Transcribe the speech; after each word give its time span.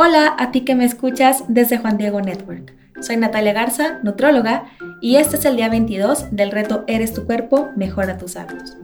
Hola 0.00 0.36
a 0.38 0.52
ti 0.52 0.60
que 0.60 0.76
me 0.76 0.84
escuchas 0.84 1.42
desde 1.48 1.78
Juan 1.78 1.98
Diego 1.98 2.20
Network. 2.20 2.72
Soy 3.00 3.16
Natalia 3.16 3.52
Garza, 3.52 3.98
nutróloga, 4.04 4.66
y 5.00 5.16
este 5.16 5.34
es 5.34 5.44
el 5.44 5.56
día 5.56 5.68
22 5.68 6.26
del 6.30 6.52
reto 6.52 6.84
Eres 6.86 7.12
tu 7.14 7.26
cuerpo, 7.26 7.70
mejora 7.74 8.16
tus 8.16 8.36
hábitos. 8.36 8.76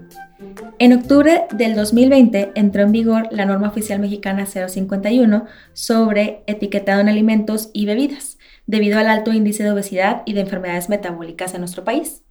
En 0.80 0.92
octubre 0.92 1.46
del 1.52 1.76
2020 1.76 2.50
entró 2.56 2.82
en 2.82 2.90
vigor 2.90 3.28
la 3.30 3.46
norma 3.46 3.68
oficial 3.68 4.00
mexicana 4.00 4.44
051 4.44 5.46
sobre 5.72 6.42
etiquetado 6.48 7.00
en 7.00 7.08
alimentos 7.08 7.70
y 7.72 7.86
bebidas, 7.86 8.36
debido 8.66 8.98
al 8.98 9.06
alto 9.06 9.32
índice 9.32 9.62
de 9.62 9.70
obesidad 9.70 10.24
y 10.26 10.32
de 10.32 10.40
enfermedades 10.40 10.88
metabólicas 10.88 11.54
en 11.54 11.60
nuestro 11.60 11.84
país. 11.84 12.23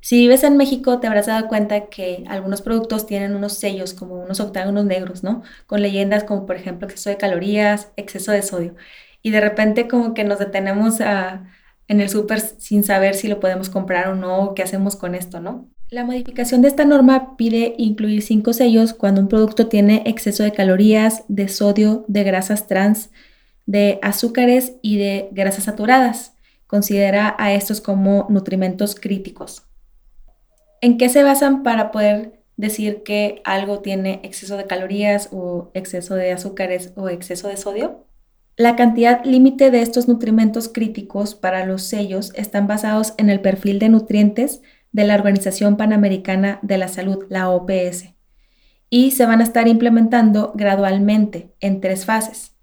Si 0.00 0.16
vives 0.16 0.44
en 0.44 0.56
México, 0.56 1.00
te 1.00 1.06
habrás 1.06 1.26
dado 1.26 1.48
cuenta 1.48 1.86
que 1.86 2.24
algunos 2.28 2.62
productos 2.62 3.06
tienen 3.06 3.34
unos 3.34 3.54
sellos 3.54 3.94
como 3.94 4.14
unos 4.14 4.40
octágonos 4.40 4.84
negros, 4.84 5.22
¿no? 5.22 5.42
Con 5.66 5.82
leyendas 5.82 6.24
como 6.24 6.46
por 6.46 6.56
ejemplo 6.56 6.86
exceso 6.86 7.10
de 7.10 7.16
calorías, 7.16 7.90
exceso 7.96 8.32
de 8.32 8.42
sodio. 8.42 8.74
Y 9.22 9.30
de 9.30 9.40
repente 9.40 9.88
como 9.88 10.14
que 10.14 10.24
nos 10.24 10.38
detenemos 10.38 11.00
en 11.00 12.00
el 12.00 12.08
súper 12.08 12.40
sin 12.40 12.84
saber 12.84 13.14
si 13.14 13.28
lo 13.28 13.40
podemos 13.40 13.70
comprar 13.70 14.08
o 14.08 14.14
no, 14.14 14.54
qué 14.54 14.62
hacemos 14.62 14.96
con 14.96 15.14
esto, 15.14 15.40
¿no? 15.40 15.68
La 15.90 16.04
modificación 16.04 16.60
de 16.60 16.68
esta 16.68 16.84
norma 16.84 17.36
pide 17.36 17.74
incluir 17.78 18.22
cinco 18.22 18.52
sellos 18.52 18.92
cuando 18.92 19.22
un 19.22 19.28
producto 19.28 19.68
tiene 19.68 20.02
exceso 20.04 20.42
de 20.42 20.52
calorías, 20.52 21.24
de 21.28 21.48
sodio, 21.48 22.04
de 22.08 22.24
grasas 22.24 22.66
trans, 22.66 23.10
de 23.64 23.98
azúcares 24.02 24.74
y 24.82 24.98
de 24.98 25.28
grasas 25.32 25.64
saturadas. 25.64 26.34
Considera 26.66 27.34
a 27.38 27.54
estos 27.54 27.80
como 27.80 28.26
nutrimentos 28.28 28.94
críticos. 28.94 29.67
¿En 30.80 30.96
qué 30.96 31.08
se 31.08 31.22
basan 31.22 31.62
para 31.62 31.90
poder 31.90 32.40
decir 32.56 33.02
que 33.02 33.40
algo 33.44 33.80
tiene 33.80 34.20
exceso 34.22 34.56
de 34.56 34.66
calorías 34.66 35.28
o 35.32 35.70
exceso 35.74 36.14
de 36.14 36.32
azúcares 36.32 36.92
o 36.96 37.08
exceso 37.08 37.48
de 37.48 37.56
sodio? 37.56 38.04
La 38.56 38.76
cantidad 38.76 39.24
límite 39.24 39.70
de 39.70 39.82
estos 39.82 40.08
nutrimentos 40.08 40.68
críticos 40.68 41.34
para 41.34 41.64
los 41.64 41.82
sellos 41.82 42.32
están 42.34 42.66
basados 42.66 43.14
en 43.16 43.30
el 43.30 43.40
perfil 43.40 43.78
de 43.78 43.88
nutrientes 43.88 44.62
de 44.92 45.04
la 45.04 45.14
Organización 45.14 45.76
Panamericana 45.76 46.58
de 46.62 46.78
la 46.78 46.88
Salud, 46.88 47.26
la 47.28 47.50
OPS, 47.50 48.14
y 48.90 49.12
se 49.12 49.26
van 49.26 49.40
a 49.40 49.44
estar 49.44 49.68
implementando 49.68 50.52
gradualmente 50.54 51.54
en 51.60 51.80
tres 51.80 52.04
fases. 52.04 52.56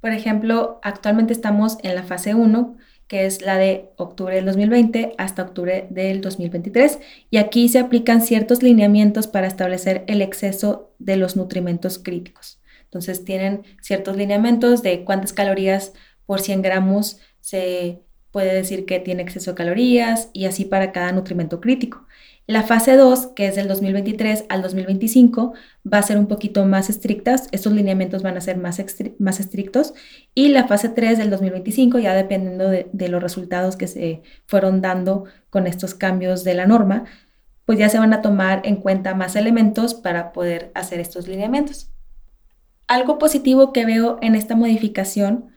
Por 0.00 0.12
ejemplo, 0.12 0.80
actualmente 0.82 1.32
estamos 1.32 1.78
en 1.82 1.94
la 1.94 2.02
fase 2.02 2.34
1, 2.34 2.76
que 3.10 3.26
es 3.26 3.42
la 3.42 3.58
de 3.58 3.90
octubre 3.96 4.36
del 4.36 4.44
2020 4.46 5.14
hasta 5.18 5.42
octubre 5.42 5.88
del 5.90 6.20
2023. 6.20 7.00
Y 7.28 7.38
aquí 7.38 7.68
se 7.68 7.80
aplican 7.80 8.22
ciertos 8.22 8.62
lineamientos 8.62 9.26
para 9.26 9.48
establecer 9.48 10.04
el 10.06 10.22
exceso 10.22 10.94
de 11.00 11.16
los 11.16 11.34
nutrimentos 11.34 11.98
críticos. 11.98 12.60
Entonces 12.84 13.24
tienen 13.24 13.64
ciertos 13.82 14.16
lineamientos 14.16 14.84
de 14.84 15.02
cuántas 15.02 15.32
calorías 15.32 15.92
por 16.24 16.40
100 16.40 16.62
gramos 16.62 17.18
se 17.40 18.00
puede 18.30 18.54
decir 18.54 18.86
que 18.86 19.00
tiene 19.00 19.24
exceso 19.24 19.50
de 19.50 19.56
calorías 19.56 20.30
y 20.32 20.44
así 20.44 20.64
para 20.64 20.92
cada 20.92 21.10
nutrimento 21.10 21.60
crítico. 21.60 22.06
La 22.50 22.64
fase 22.64 22.96
2, 22.96 23.28
que 23.36 23.46
es 23.46 23.54
del 23.54 23.68
2023 23.68 24.46
al 24.48 24.60
2025, 24.62 25.52
va 25.86 25.98
a 25.98 26.02
ser 26.02 26.18
un 26.18 26.26
poquito 26.26 26.64
más 26.64 26.90
estrictas, 26.90 27.46
estos 27.52 27.72
lineamientos 27.72 28.24
van 28.24 28.36
a 28.36 28.40
ser 28.40 28.56
más, 28.56 28.82
más 29.20 29.38
estrictos, 29.38 29.94
y 30.34 30.48
la 30.48 30.66
fase 30.66 30.88
3 30.88 31.16
del 31.16 31.30
2025, 31.30 32.00
ya 32.00 32.12
dependiendo 32.12 32.68
de, 32.68 32.88
de 32.92 33.08
los 33.08 33.22
resultados 33.22 33.76
que 33.76 33.86
se 33.86 34.22
fueron 34.46 34.80
dando 34.80 35.26
con 35.48 35.68
estos 35.68 35.94
cambios 35.94 36.42
de 36.42 36.54
la 36.54 36.66
norma, 36.66 37.04
pues 37.66 37.78
ya 37.78 37.88
se 37.88 38.00
van 38.00 38.12
a 38.14 38.20
tomar 38.20 38.62
en 38.64 38.74
cuenta 38.74 39.14
más 39.14 39.36
elementos 39.36 39.94
para 39.94 40.32
poder 40.32 40.72
hacer 40.74 40.98
estos 40.98 41.28
lineamientos. 41.28 41.92
Algo 42.88 43.18
positivo 43.18 43.72
que 43.72 43.86
veo 43.86 44.18
en 44.22 44.34
esta 44.34 44.56
modificación 44.56 45.49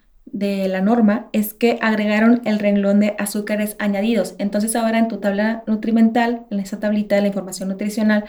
de 0.44 0.68
la 0.68 0.82
norma 0.82 1.30
es 1.32 1.54
que 1.54 1.78
agregaron 1.82 2.42
el 2.46 2.60
renglón 2.60 3.00
de 3.00 3.16
azúcares 3.18 3.76
añadidos. 3.80 4.36
Entonces 4.38 4.76
ahora 4.76 5.00
en 5.00 5.08
tu 5.08 5.18
tabla 5.18 5.64
nutrimental, 5.68 6.46
en 6.50 6.60
esa 6.60 6.80
tablita 6.80 7.16
de 7.16 7.22
la 7.22 7.28
información 7.28 7.70
nutricional, 7.70 8.26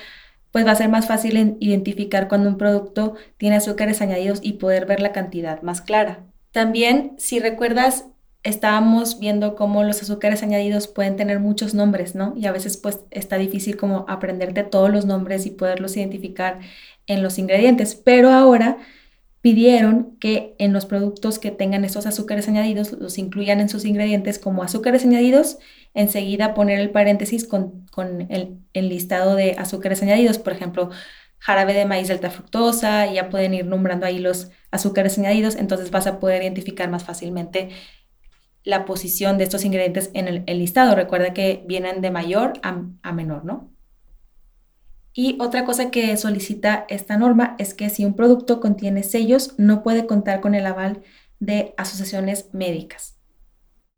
pues 0.50 0.66
va 0.66 0.70
a 0.70 0.76
ser 0.76 0.88
más 0.88 1.06
fácil 1.06 1.56
identificar 1.58 2.28
cuando 2.28 2.48
un 2.48 2.58
producto 2.58 3.14
tiene 3.36 3.56
azúcares 3.56 4.00
añadidos 4.00 4.38
y 4.42 4.54
poder 4.54 4.86
ver 4.86 5.00
la 5.00 5.12
cantidad 5.12 5.60
más 5.62 5.80
clara. 5.80 6.20
También, 6.52 7.14
si 7.18 7.40
recuerdas, 7.40 8.06
estábamos 8.44 9.18
viendo 9.18 9.56
cómo 9.56 9.82
los 9.82 10.00
azúcares 10.02 10.42
añadidos 10.42 10.86
pueden 10.86 11.16
tener 11.16 11.40
muchos 11.40 11.74
nombres, 11.74 12.14
¿no? 12.14 12.34
Y 12.36 12.46
a 12.46 12.52
veces 12.52 12.76
pues 12.76 13.00
está 13.10 13.36
difícil 13.36 13.76
como 13.76 14.04
aprenderte 14.08 14.62
todos 14.62 14.90
los 14.90 15.06
nombres 15.06 15.46
y 15.46 15.50
poderlos 15.50 15.96
identificar 15.96 16.60
en 17.06 17.22
los 17.22 17.38
ingredientes, 17.38 17.96
pero 17.96 18.30
ahora 18.30 18.78
pidieron 19.44 20.16
que 20.20 20.56
en 20.58 20.72
los 20.72 20.86
productos 20.86 21.38
que 21.38 21.50
tengan 21.50 21.84
estos 21.84 22.06
azúcares 22.06 22.48
añadidos 22.48 22.92
los 22.92 23.18
incluyan 23.18 23.60
en 23.60 23.68
sus 23.68 23.84
ingredientes 23.84 24.38
como 24.38 24.62
azúcares 24.62 25.04
añadidos, 25.04 25.58
enseguida 25.92 26.54
poner 26.54 26.80
el 26.80 26.88
paréntesis 26.88 27.46
con, 27.46 27.86
el, 28.30 28.62
listado 28.72 29.34
de 29.34 29.52
azúcares 29.58 30.02
añadidos, 30.02 30.38
por 30.38 30.54
ejemplo, 30.54 30.88
jarabe 31.36 31.74
de 31.74 31.84
maíz 31.84 32.08
alta 32.08 32.30
fructosa, 32.30 33.04
ya 33.12 33.28
pueden 33.28 33.52
ir 33.52 33.66
nombrando 33.66 34.06
ahí 34.06 34.18
los 34.18 34.50
azúcares 34.70 35.18
añadidos, 35.18 35.56
entonces 35.56 35.90
vas 35.90 36.06
a 36.06 36.20
poder 36.20 36.40
identificar 36.40 36.88
más 36.88 37.04
fácilmente 37.04 37.68
la 38.62 38.86
posición 38.86 39.36
de 39.36 39.44
estos 39.44 39.66
ingredientes 39.66 40.10
en 40.14 40.26
el, 40.46 40.58
listado. 40.58 40.94
Recuerda 40.94 41.34
que 41.34 41.62
vienen 41.66 42.00
de 42.00 42.10
mayor 42.10 42.54
a, 42.62 42.82
a 43.02 43.12
menor, 43.12 43.44
¿no? 43.44 43.73
Y 45.14 45.36
otra 45.40 45.64
cosa 45.64 45.92
que 45.92 46.16
solicita 46.16 46.84
esta 46.88 47.16
norma 47.16 47.54
es 47.58 47.72
que 47.72 47.88
si 47.88 48.04
un 48.04 48.14
producto 48.14 48.60
contiene 48.60 49.04
sellos, 49.04 49.54
no 49.58 49.84
puede 49.84 50.06
contar 50.06 50.40
con 50.40 50.56
el 50.56 50.66
aval 50.66 51.02
de 51.38 51.72
asociaciones 51.76 52.52
médicas. 52.52 53.16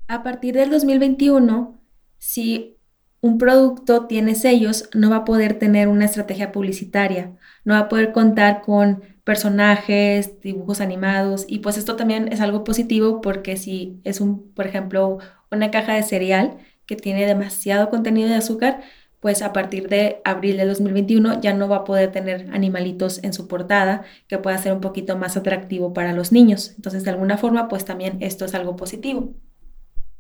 A 0.09 0.23
partir 0.23 0.55
del 0.55 0.71
2021, 0.71 1.81
si 2.19 2.77
un 3.23 3.39
producto 3.39 4.07
tiene 4.07 4.35
sellos, 4.35 4.91
no 4.95 5.09
va 5.09 5.17
a 5.17 5.25
poder 5.25 5.59
tener 5.59 5.89
una 5.89 6.05
estrategia 6.05 6.53
publicitaria, 6.53 7.33
no 7.65 7.75
va 7.75 7.81
a 7.81 7.89
poder 7.89 8.13
contar 8.13 8.61
con 8.61 9.03
personajes, 9.25 10.41
dibujos 10.41 10.81
animados 10.81 11.47
y 11.49 11.59
pues 11.59 11.79
esto 11.79 11.97
también 11.97 12.31
es 12.31 12.41
algo 12.41 12.63
positivo 12.63 13.21
porque 13.21 13.57
si 13.57 14.01
es 14.05 14.21
un, 14.21 14.53
por 14.53 14.67
ejemplo, 14.67 15.19
una 15.51 15.71
caja 15.71 15.95
de 15.95 16.03
cereal 16.03 16.59
que 16.87 16.95
tiene 16.95 17.27
demasiado 17.27 17.91
contenido 17.91 18.29
de 18.29 18.37
azúcar, 18.37 18.83
pues 19.21 19.43
a 19.43 19.53
partir 19.53 19.89
de 19.89 20.21
abril 20.25 20.57
de 20.57 20.67
2021 20.67 21.41
ya 21.41 21.55
no 21.55 21.69
va 21.69 21.77
a 21.77 21.85
poder 21.85 22.13
tener 22.13 22.49
animalitos 22.53 23.23
en 23.25 23.33
su 23.33 23.49
portada, 23.49 24.05
que 24.29 24.39
pueda 24.39 24.59
ser 24.59 24.73
un 24.73 24.81
poquito 24.81 25.17
más 25.17 25.37
atractivo 25.37 25.93
para 25.93 26.13
los 26.13 26.33
niños. 26.33 26.73
Entonces, 26.77 27.05
de 27.05 27.11
alguna 27.11 27.39
forma, 27.39 27.69
pues 27.69 27.85
también 27.85 28.19
esto 28.21 28.45
es 28.45 28.55
algo 28.55 28.77
positivo. 28.77 29.35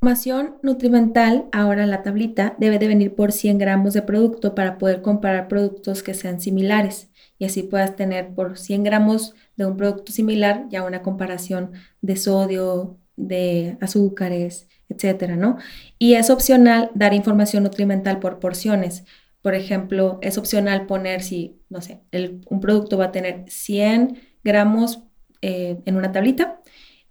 Información 0.01 0.57
nutrimental, 0.63 1.47
ahora 1.53 1.87
la 1.87 2.03
tablita, 2.03 2.55
debe 2.59 2.79
de 2.79 2.87
venir 2.87 3.15
por 3.15 3.33
100 3.33 3.59
gramos 3.59 3.95
de 3.95 4.03
producto 4.03 4.55
para 4.55 4.79
poder 4.79 5.03
comparar 5.03 5.49
productos 5.49 6.03
que 6.03 6.15
sean 6.15 6.41
similares 6.41 7.11
y 7.39 7.45
así 7.45 7.63
puedas 7.63 7.97
tener 7.97 8.35
por 8.35 8.59
100 8.59 8.85
gramos 8.85 9.35
de 9.57 9.67
un 9.67 9.77
producto 9.77 10.13
similar 10.13 10.67
ya 10.69 10.83
una 10.83 11.03
comparación 11.03 11.73
de 12.03 12.17
sodio, 12.17 12.99
de 13.17 13.79
azúcares, 13.81 14.69
etcétera, 14.89 15.37
¿no? 15.37 15.59
Y 15.99 16.15
es 16.15 16.31
opcional 16.31 16.91
dar 16.95 17.15
información 17.15 17.63
nutrimental 17.65 18.19
por 18.19 18.39
porciones. 18.39 19.05
Por 19.43 19.55
ejemplo, 19.55 20.19
es 20.23 20.39
opcional 20.39 20.87
poner 20.87 21.23
si, 21.23 21.61
no 21.69 21.81
sé, 21.81 22.01
un 22.49 22.61
producto 22.61 22.99
va 22.99 23.07
a 23.07 23.13
tener 23.13 23.45
100 23.49 24.19
gramos 24.43 25.01
eh, 25.43 25.79
en 25.85 25.97
una 25.97 26.13
tablita 26.13 26.61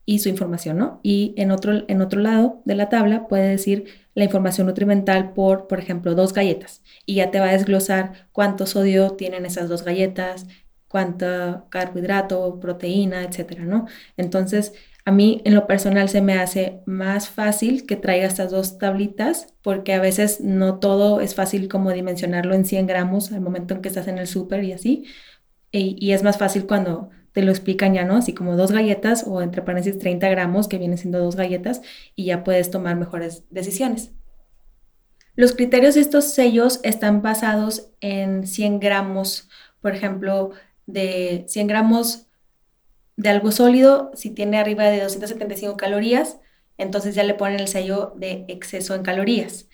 y 0.06 0.19
su 0.19 0.30
información, 0.30 0.78
¿no? 0.78 1.00
Y 1.03 1.34
en 1.38 1.52
otro, 1.52 1.84
en 1.88 2.02
otro 2.02 2.22
lado 2.22 2.62
de 2.66 2.75
la 2.75 2.90
tabla 2.90 3.28
puede 3.28 3.50
decir 3.50 3.85
la 4.14 4.24
información 4.24 4.68
nutrimental 4.68 5.34
por, 5.34 5.68
por 5.68 5.80
ejemplo, 5.80 6.16
dos 6.16 6.34
galletas. 6.34 6.84
Y 7.06 7.16
ya 7.16 7.31
te 7.31 7.40
va 7.40 7.50
a 7.50 7.53
desglosar 7.53 8.30
cuánto 8.31 8.66
sodio 8.66 9.12
tienen 9.12 9.46
esas 9.46 9.68
dos 9.68 9.84
galletas, 9.84 10.47
cuánto 10.88 11.68
carbohidrato, 11.69 12.59
proteína, 12.59 13.24
etcétera, 13.24 13.66
¿no? 13.66 13.88
Entonces, 14.16 14.73
a 15.05 15.11
mí 15.11 15.41
en 15.46 15.53
lo 15.53 15.67
personal 15.67 16.09
se 16.09 16.22
me 16.22 16.34
hace 16.34 16.81
más 16.87 17.29
fácil 17.29 17.85
que 17.85 17.96
traiga 17.96 18.25
estas 18.25 18.49
dos 18.49 18.79
tablitas 18.79 19.53
porque 19.61 19.93
a 19.93 20.02
veces 20.02 20.41
no 20.41 20.79
todo 20.79 21.22
es 21.22 21.35
fácil 21.35 21.67
como 21.69 21.91
dimensionarlo 21.91 22.55
en 22.55 22.66
100 22.66 22.87
gramos 22.87 23.31
al 23.31 23.41
momento 23.41 23.75
en 23.75 23.81
que 23.81 23.90
estás 23.90 24.07
en 24.07 24.17
el 24.17 24.25
súper 24.25 24.63
y 24.63 24.73
así. 24.73 25.05
Y, 25.72 25.96
y, 25.99 26.13
es 26.13 26.23
más 26.23 26.37
fácil 26.37 26.66
cuando 26.66 27.09
te 27.34 27.43
lo 27.43 27.52
explican 27.52 27.93
ya, 27.93 28.05
¿no? 28.05 28.16
Así 28.16 28.34
como 28.34 28.55
dos 28.55 28.72
galletas 28.72 29.25
o 29.28 29.41
entre 29.41 29.61
paréntesis 29.61 29.99
30 29.99 30.28
gramos 30.29 30.67
que 30.67 30.78
vienen 30.79 30.97
siendo 30.97 31.19
dos 31.19 31.35
galletas 31.35 31.81
y 32.16 32.25
ya 32.25 32.43
puedes 32.43 32.72
tomar 32.72 32.96
mejores 32.96 33.43
decisiones. 33.51 34.11
Los 35.35 35.53
criterios 35.53 35.96
de 35.96 36.01
estos 36.01 36.34
sellos 36.34 36.79
están 36.84 37.22
basados 37.22 37.91
en 37.99 38.47
100 38.47 38.79
gramos, 38.79 39.49
por 39.81 39.93
ejemplo, 39.93 40.51
de 40.87 41.46
100 41.47 41.67
gramos 41.67 42.28
de 43.17 43.29
algo 43.29 43.52
sólido, 43.52 44.12
si 44.16 44.29
tiene 44.32 44.58
arriba 44.59 44.85
de 44.85 45.02
275 45.02 45.78
calorías, 45.78 46.40
entonces 46.78 47.16
ya 47.16 47.23
le 47.23 47.34
ponen 47.35 47.59
el 47.59 47.67
sello 47.67 48.14
de 48.17 48.46
exceso 48.47 48.96
en 48.96 49.03
calorías. 49.03 49.67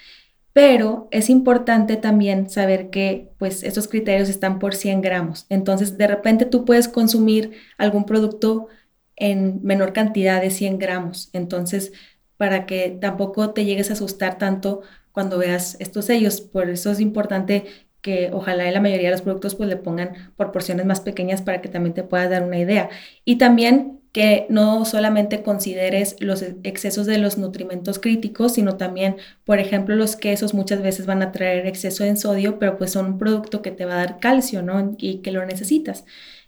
pero 0.53 1.07
es 1.11 1.29
importante 1.29 1.95
también 1.97 2.49
saber 2.49 2.89
que 2.89 3.31
pues 3.37 3.63
estos 3.63 3.87
criterios 3.87 4.29
están 4.29 4.59
por 4.59 4.75
100 4.75 5.01
gramos. 5.01 5.45
Entonces, 5.49 5.97
de 5.97 6.07
repente 6.07 6.45
tú 6.45 6.65
puedes 6.65 6.87
consumir 6.89 7.53
algún 7.77 8.05
producto 8.05 8.67
en 9.15 9.61
menor 9.63 9.93
cantidad 9.93 10.41
de 10.41 10.49
100 10.51 10.77
gramos. 10.79 11.29
Entonces, 11.33 11.93
para 12.37 12.65
que 12.65 12.97
tampoco 12.99 13.51
te 13.53 13.65
llegues 13.65 13.89
a 13.89 13.93
asustar 13.93 14.37
tanto 14.37 14.81
cuando 15.11 15.37
veas 15.37 15.77
estos 15.79 16.05
sellos. 16.05 16.41
Por 16.41 16.69
eso 16.69 16.91
es 16.91 16.99
importante 16.99 17.65
que 18.01 18.29
ojalá 18.33 18.69
la 18.71 18.81
mayoría 18.81 19.09
de 19.09 19.15
los 19.15 19.21
productos 19.21 19.55
pues 19.55 19.69
le 19.69 19.77
pongan 19.77 20.33
proporciones 20.37 20.85
más 20.85 21.01
pequeñas 21.01 21.41
para 21.41 21.61
que 21.61 21.69
también 21.69 21.93
te 21.93 22.03
puedas 22.03 22.29
dar 22.29 22.43
una 22.43 22.57
idea. 22.57 22.89
Y 23.25 23.37
también 23.37 24.01
que 24.11 24.45
no 24.49 24.83
solamente 24.83 25.41
consideres 25.41 26.17
los 26.19 26.43
excesos 26.63 27.05
de 27.05 27.17
los 27.17 27.37
nutrimentos 27.37 27.97
críticos, 27.99 28.53
sino 28.53 28.75
también, 28.75 29.17
por 29.45 29.59
ejemplo, 29.59 29.95
los 29.95 30.17
quesos 30.17 30.53
muchas 30.53 30.81
veces 30.81 31.05
van 31.05 31.21
a 31.21 31.31
traer 31.31 31.65
exceso 31.65 32.03
en 32.03 32.17
sodio, 32.17 32.59
pero 32.59 32.77
pues 32.77 32.91
son 32.91 33.05
un 33.05 33.17
producto 33.17 33.61
que 33.61 33.71
te 33.71 33.85
va 33.85 33.93
a 33.93 33.97
dar 33.97 34.19
calcio, 34.19 34.61
¿no? 34.61 34.95
Y 34.97 35.19
que 35.19 35.31
lo 35.31 35.45
necesitas. 35.45 36.03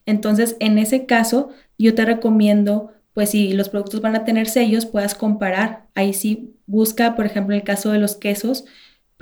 Entonces, 0.06 0.58
en 0.60 0.78
ese 0.78 1.06
caso, 1.06 1.52
yo 1.78 1.96
te 1.96 2.04
recomiendo, 2.04 2.92
pues 3.14 3.30
si 3.30 3.54
los 3.54 3.70
productos 3.70 4.02
van 4.02 4.16
a 4.18 4.26
tener 4.26 4.50
sellos, 4.50 4.86
puedas 4.86 5.16
comparar. 5.16 5.88
Ahí 5.96 6.14
sí, 6.14 6.56
busca, 6.66 7.16
por 7.16 7.26
ejemplo, 7.26 7.56
en 7.56 7.62
el 7.62 7.66
caso 7.66 7.92
de 7.92 8.00
los 8.00 8.16
quesos, 8.18 8.66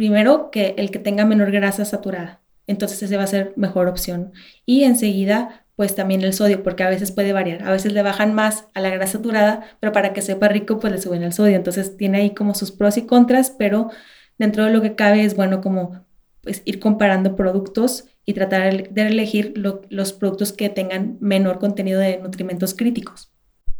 primero 0.01 0.49
que 0.49 0.73
el 0.79 0.89
que 0.89 0.97
tenga 0.97 1.25
menor 1.25 1.51
grasa 1.51 1.85
saturada. 1.85 2.41
Entonces 2.65 3.03
ese 3.03 3.17
va 3.17 3.23
a 3.23 3.27
ser 3.27 3.53
mejor 3.55 3.87
opción. 3.87 4.33
Y 4.65 4.83
enseguida, 4.83 5.67
pues 5.75 5.93
también 5.93 6.23
el 6.23 6.33
sodio, 6.33 6.63
porque 6.63 6.81
a 6.81 6.89
veces 6.89 7.11
puede 7.11 7.33
variar. 7.33 7.67
A 7.67 7.71
veces 7.71 7.93
le 7.93 8.01
bajan 8.01 8.33
más 8.33 8.65
a 8.73 8.79
la 8.81 8.89
grasa 8.89 9.19
saturada, 9.19 9.63
pero 9.79 9.91
para 9.91 10.11
que 10.11 10.23
sepa 10.23 10.47
rico, 10.47 10.79
pues 10.79 10.91
le 10.91 10.99
suben 10.99 11.21
el 11.21 11.33
sodio. 11.33 11.55
Entonces 11.55 11.97
tiene 11.97 12.17
ahí 12.17 12.31
como 12.31 12.55
sus 12.55 12.71
pros 12.71 12.97
y 12.97 13.05
contras, 13.05 13.51
pero 13.51 13.91
dentro 14.39 14.65
de 14.65 14.71
lo 14.71 14.81
que 14.81 14.95
cabe 14.95 15.23
es 15.23 15.35
bueno 15.35 15.61
como 15.61 16.03
pues 16.41 16.63
ir 16.65 16.79
comparando 16.79 17.35
productos 17.35 18.05
y 18.25 18.33
tratar 18.33 18.89
de 18.89 19.01
elegir 19.03 19.53
los 19.55 20.13
productos 20.13 20.51
que 20.51 20.69
tengan 20.69 21.17
menor 21.19 21.59
contenido 21.59 21.99
de 21.99 22.17
nutrimentos 22.17 22.73
críticos. 22.73 23.31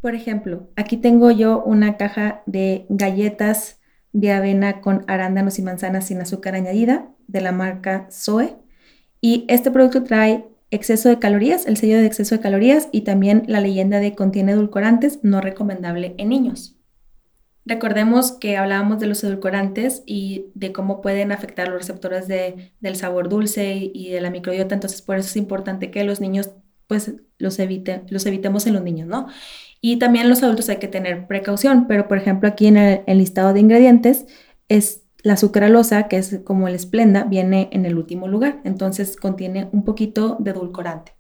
Por 0.02 0.14
ejemplo, 0.14 0.70
aquí 0.76 0.98
tengo 0.98 1.32
yo 1.32 1.64
una 1.64 1.98
caja 1.98 2.44
de 2.46 2.86
galletas 2.90 3.80
de 4.14 4.32
avena 4.32 4.82
con 4.82 5.04
arándanos 5.08 5.60
y 5.60 5.62
manzanas 5.62 6.08
sin 6.08 6.22
azúcar 6.22 6.56
añadida 6.56 7.10
de 7.28 7.42
la 7.42 7.52
marca 7.52 8.08
Zoe. 8.12 8.58
Y 9.22 9.46
este 9.48 9.72
producto 9.72 10.04
trae 10.04 10.46
exceso 10.72 11.10
de 11.10 11.20
calorías, 11.20 11.66
el 11.68 11.78
sello 11.78 11.98
de 11.98 12.06
exceso 12.06 12.36
de 12.36 12.42
calorías 12.42 12.90
y 12.92 13.02
también 13.02 13.44
la 13.48 13.62
leyenda 13.62 14.00
de 14.00 14.16
contiene 14.16 14.54
edulcorantes 14.54 15.20
no 15.22 15.42
recomendable 15.42 16.16
en 16.18 16.30
niños. 16.30 16.78
Recordemos 17.64 18.32
que 18.32 18.58
hablábamos 18.58 19.00
de 19.00 19.06
los 19.06 19.24
edulcorantes 19.24 20.02
y 20.08 20.48
de 20.56 20.72
cómo 20.72 21.02
pueden 21.02 21.32
afectar 21.32 21.68
los 21.68 21.78
receptores 21.78 22.28
del 22.28 22.96
sabor 22.96 23.30
dulce 23.30 23.92
y 23.94 24.10
de 24.10 24.20
la 24.20 24.32
microbiota, 24.32 24.74
entonces 24.74 25.04
por 25.04 25.18
eso 25.18 25.28
es 25.28 25.36
importante 25.36 25.92
que 25.92 26.04
los 26.04 26.22
niños 26.22 26.52
pues 26.92 27.14
los, 27.38 27.58
evite, 27.58 28.04
los 28.10 28.26
evitemos 28.26 28.68
en 28.68 28.74
los 28.74 28.84
niños, 28.84 29.08
¿no? 29.08 29.28
Y 29.80 29.96
también 29.96 30.28
los 30.28 30.44
adultos 30.44 30.68
hay 30.68 30.76
que 30.76 30.90
tener 30.90 31.26
precaución, 31.26 31.88
pero 31.88 32.10
por 32.10 32.18
ejemplo 32.18 32.50
aquí 32.50 32.68
en 32.68 32.76
el, 32.76 33.18
listado 33.18 33.54
de 33.54 33.62
ingredientes 33.62 34.26
es 34.68 35.04
la 35.24 35.38
sucralosa, 35.38 36.10
que 36.10 36.18
es 36.18 36.42
como 36.44 36.68
el 36.68 36.76
esplenda, 36.76 37.24
viene 37.24 37.70
en 37.72 37.86
el 37.86 37.96
último 37.96 38.28
lugar, 38.28 38.60
entonces 38.66 39.16
contiene 39.16 39.70
un 39.72 39.86
poquito 39.86 40.36
de 40.42 40.52
edulcorante. 40.52 41.14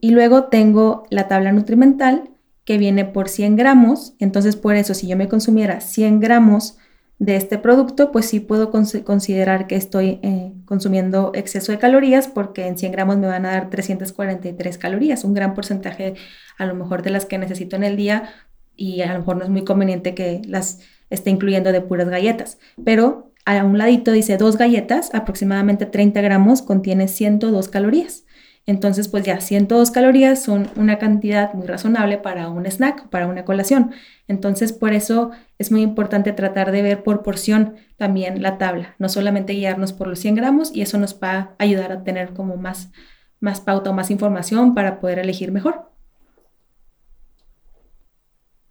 Y 0.00 0.12
luego 0.12 0.44
tengo 0.44 1.02
la 1.10 1.26
tabla 1.26 1.50
nutrimental, 1.50 2.30
que 2.64 2.78
viene 2.78 3.04
por 3.04 3.28
100 3.28 3.56
gramos, 3.56 4.14
entonces 4.20 4.54
por 4.54 4.76
eso 4.76 4.94
si 4.94 5.08
yo 5.08 5.16
me 5.16 5.26
consumiera 5.26 5.80
100 5.80 6.20
gramos 6.20 6.76
de 7.18 7.36
este 7.36 7.58
producto, 7.58 8.10
pues 8.10 8.26
sí 8.26 8.40
puedo 8.40 8.70
considerar 8.70 9.66
que 9.66 9.76
estoy 9.76 10.18
eh, 10.22 10.52
consumiendo 10.64 11.30
exceso 11.34 11.72
de 11.72 11.78
calorías 11.78 12.28
porque 12.28 12.66
en 12.66 12.76
100 12.76 12.92
gramos 12.92 13.16
me 13.18 13.26
van 13.26 13.46
a 13.46 13.52
dar 13.52 13.70
343 13.70 14.78
calorías, 14.78 15.24
un 15.24 15.34
gran 15.34 15.54
porcentaje 15.54 16.14
a 16.58 16.66
lo 16.66 16.74
mejor 16.74 17.02
de 17.02 17.10
las 17.10 17.24
que 17.24 17.38
necesito 17.38 17.76
en 17.76 17.84
el 17.84 17.96
día 17.96 18.30
y 18.76 19.02
a 19.02 19.12
lo 19.12 19.20
mejor 19.20 19.36
no 19.36 19.44
es 19.44 19.50
muy 19.50 19.64
conveniente 19.64 20.14
que 20.14 20.42
las 20.46 20.80
esté 21.10 21.30
incluyendo 21.30 21.70
de 21.70 21.80
puras 21.80 22.08
galletas, 22.08 22.58
pero 22.84 23.30
a 23.46 23.62
un 23.62 23.78
ladito 23.78 24.10
dice 24.10 24.36
dos 24.36 24.56
galletas, 24.56 25.14
aproximadamente 25.14 25.86
30 25.86 26.20
gramos, 26.22 26.62
contiene 26.62 27.08
102 27.08 27.68
calorías. 27.68 28.23
Entonces, 28.66 29.08
pues 29.08 29.24
ya 29.24 29.40
102 29.40 29.90
calorías 29.90 30.42
son 30.42 30.70
una 30.76 30.98
cantidad 30.98 31.52
muy 31.52 31.66
razonable 31.66 32.16
para 32.16 32.48
un 32.48 32.64
snack, 32.64 33.08
para 33.08 33.26
una 33.26 33.44
colación. 33.44 33.92
Entonces, 34.26 34.72
por 34.72 34.94
eso 34.94 35.32
es 35.58 35.70
muy 35.70 35.82
importante 35.82 36.32
tratar 36.32 36.72
de 36.72 36.82
ver 36.82 37.02
por 37.02 37.22
porción 37.22 37.74
también 37.96 38.42
la 38.42 38.56
tabla, 38.56 38.94
no 38.98 39.08
solamente 39.08 39.52
guiarnos 39.52 39.92
por 39.92 40.08
los 40.08 40.18
100 40.18 40.34
gramos 40.36 40.74
y 40.74 40.80
eso 40.80 40.96
nos 40.98 41.20
va 41.22 41.32
a 41.32 41.54
ayudar 41.58 41.92
a 41.92 42.04
tener 42.04 42.32
como 42.32 42.56
más, 42.56 42.90
más 43.38 43.60
pauta 43.60 43.90
o 43.90 43.92
más 43.92 44.10
información 44.10 44.74
para 44.74 44.98
poder 44.98 45.18
elegir 45.18 45.52
mejor. 45.52 45.90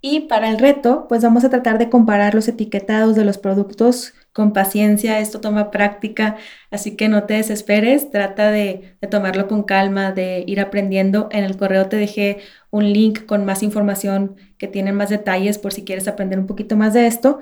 Y 0.01 0.21
para 0.21 0.49
el 0.49 0.59
reto, 0.59 1.05
pues 1.07 1.21
vamos 1.23 1.45
a 1.45 1.49
tratar 1.49 1.77
de 1.77 1.89
comparar 1.89 2.35
los 2.35 2.47
etiquetados 2.49 3.15
de 3.15 3.23
los 3.23 3.37
productos 3.37 4.13
con 4.33 4.51
paciencia, 4.51 5.19
esto 5.19 5.39
toma 5.39 5.69
práctica, 5.69 6.37
así 6.71 6.95
que 6.95 7.07
no 7.07 7.23
te 7.23 7.35
desesperes, 7.35 8.09
trata 8.09 8.49
de, 8.49 8.95
tomarlo 9.09 9.47
con 9.47 9.63
calma, 9.63 10.11
de 10.11 10.43
ir 10.47 10.59
aprendiendo. 10.59 11.29
En 11.31 11.43
el 11.43 11.55
correo 11.55 11.87
te 11.87 11.97
dejé 11.97 12.39
un 12.71 12.91
link 12.91 13.25
con 13.25 13.45
más 13.45 13.61
información 13.61 14.35
que 14.57 14.67
tiene 14.67 14.91
más 14.91 15.09
detalles 15.09 15.59
por 15.59 15.71
si 15.71 15.83
quieres 15.83 16.07
aprender 16.07 16.39
un 16.39 16.47
poquito 16.47 16.75
más 16.75 16.93
de 16.93 17.05
esto. 17.05 17.39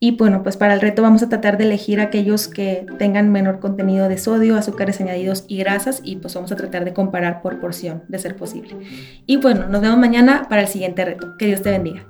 Y 0.00 0.10
bueno, 0.10 0.42
pues 0.42 0.58
para 0.58 0.74
el 0.74 0.82
reto 0.82 1.00
vamos 1.00 1.22
a 1.22 1.30
tratar 1.30 1.56
de 1.56 1.64
elegir 1.64 1.98
aquellos 1.98 2.46
que 2.46 2.84
tengan 2.98 3.32
menor 3.32 3.58
contenido 3.58 4.08
de 4.08 4.18
sodio, 4.18 4.56
azúcares 4.56 5.00
añadidos 5.00 5.46
y 5.48 5.56
grasas 5.56 6.02
y 6.04 6.16
pues 6.16 6.34
vamos 6.34 6.52
a 6.52 6.56
tratar 6.56 6.84
de 6.84 6.92
comparar 6.92 7.40
por 7.40 7.58
porción, 7.58 8.02
de 8.08 8.18
ser 8.18 8.36
posible. 8.36 8.76
Y 9.24 9.38
bueno, 9.38 9.66
nos 9.68 9.80
vemos 9.80 9.96
mañana 9.96 10.46
para 10.50 10.60
el 10.60 10.68
siguiente 10.68 11.06
reto. 11.06 11.38
Que 11.38 11.46
Dios 11.46 11.62
te 11.62 11.70
bendiga. 11.70 12.06